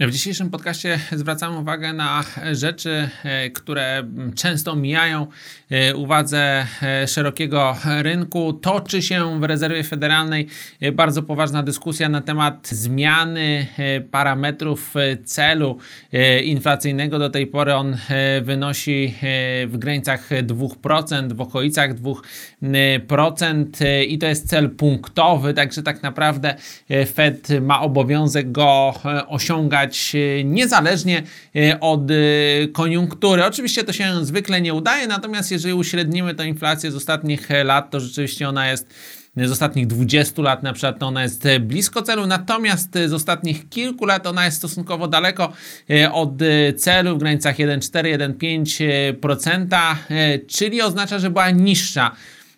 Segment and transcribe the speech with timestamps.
[0.00, 4.02] W dzisiejszym podcaście zwracamy uwagę na rzeczy, e, które
[4.34, 5.26] często mijają
[5.70, 8.52] e, uwadze e, szerokiego rynku.
[8.52, 10.48] Toczy się w rezerwie federalnej
[10.92, 13.66] bardzo poważna dyskusja na temat zmiany
[14.10, 15.78] parametrów celu
[16.44, 17.18] inflacyjnego.
[17.18, 17.96] Do tej pory on
[18.42, 19.14] wynosi
[19.66, 23.66] w granicach 2%, w okolicach 2%
[24.08, 26.54] i to jest cel punktowy, także tak naprawdę
[27.14, 28.94] Fed ma obowiązek go
[29.28, 31.22] osiągać E, niezależnie
[31.56, 32.14] e, od e,
[32.72, 33.44] koniunktury.
[33.44, 38.00] Oczywiście to się zwykle nie udaje, natomiast jeżeli uśrednimy tę inflację z ostatnich lat, to
[38.00, 38.94] rzeczywiście ona jest
[39.36, 44.26] z ostatnich 20 lat na przykład ona jest blisko celu, natomiast z ostatnich kilku lat
[44.26, 45.52] ona jest stosunkowo daleko
[46.12, 46.30] od
[46.76, 49.96] celu w granicach 1,4-1,5%,
[50.46, 52.16] czyli oznacza, że była niższa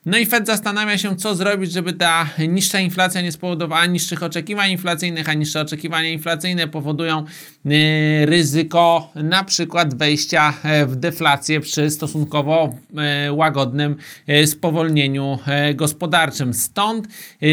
[0.09, 4.71] no i Fed zastanawia się, co zrobić, żeby ta niższa inflacja nie spowodowała niższych oczekiwań
[4.71, 7.25] inflacyjnych, a niższe oczekiwania inflacyjne powodują
[7.67, 15.39] y, ryzyko na przykład wejścia e, w deflację przy stosunkowo e, łagodnym e, spowolnieniu
[15.75, 16.55] gospodarczym.
[16.55, 17.09] Stąd,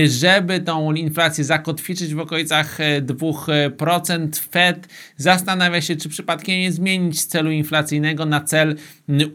[0.05, 7.51] żeby tą inflację zakotwiczyć w okolicach 2%, Fed zastanawia się, czy przypadkiem nie zmienić celu
[7.51, 8.75] inflacyjnego na cel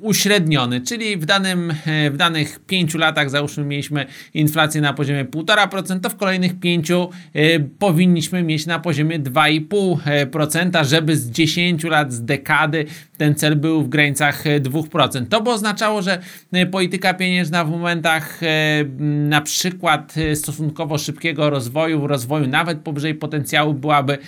[0.00, 1.74] uśredniony, czyli w, danym,
[2.10, 6.90] w danych 5 latach latach załóżmy mieliśmy inflację na poziomie 1,5%, to w kolejnych 5
[6.90, 12.84] y, powinniśmy mieć na poziomie 2,5%, żeby z 10 lat, z dekady
[13.16, 15.26] ten cel był w granicach 2%.
[15.28, 16.18] To by oznaczało, że
[16.54, 18.46] y, polityka pieniężna w momentach y,
[19.28, 24.18] na przykład stosunkowo szybkiego rozwoju, rozwoju nawet powyżej potencjału byłaby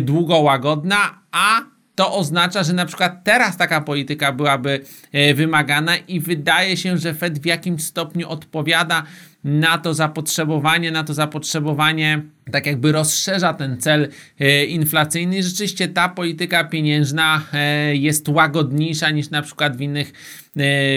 [0.00, 0.96] długo łagodna,
[1.32, 4.80] a to oznacza, że na przykład teraz taka polityka byłaby
[5.12, 9.02] e, wymagana i wydaje się, że Fed w jakimś stopniu odpowiada
[9.44, 14.08] na to zapotrzebowanie, na to zapotrzebowanie tak jakby rozszerza ten cel
[14.40, 15.42] e, inflacyjny.
[15.42, 20.12] Rzeczywiście ta polityka pieniężna e, jest łagodniejsza niż na przykład w innych e,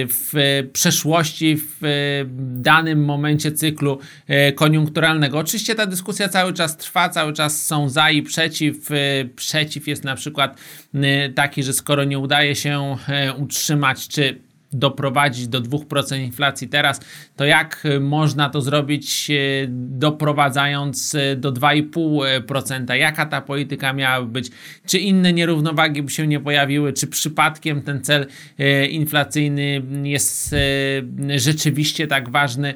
[0.08, 4.00] w przeszłości, w danym momencie cyklu
[4.56, 5.38] koniunkturalnego.
[5.38, 8.90] Oczywiście ta dyskusja cały czas trwa, cały czas są za i przeciw.
[9.36, 10.58] Przeciw jest na przykład
[11.36, 12.98] taki, że skoro nie udaje się
[13.38, 17.00] utrzymać czy doprowadzić do 2% inflacji teraz,
[17.36, 19.34] to jak można to zrobić e,
[19.70, 22.94] doprowadzając e, do 2,5%?
[22.94, 24.50] Jaka ta polityka miałaby być?
[24.86, 26.94] Czy inne nierównowagi by się nie pojawiły?
[26.94, 28.28] Czy przypadkiem ten cel
[28.90, 30.56] inflacyjny jest
[31.36, 32.74] rzeczywiście tak ważny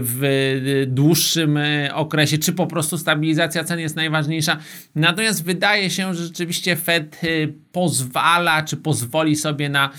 [0.00, 1.58] w dłuższym
[1.94, 2.38] okresie?
[2.38, 4.58] Czy po prostu stabilizacja cen jest najważniejsza?
[4.94, 7.20] Natomiast wydaje się, że rzeczywiście Fed
[7.72, 9.90] pozwala, czy pozwoli sobie na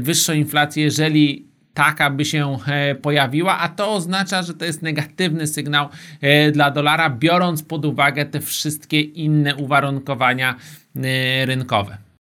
[0.00, 4.82] wyższą inflację inflację, jeżeli taka by się e, pojawiła, a to oznacza, że to jest
[4.82, 5.88] negatywny sygnał
[6.20, 10.54] e, dla dolara, biorąc pod uwagę te wszystkie inne uwarunkowania
[10.96, 12.07] e, rynkowe.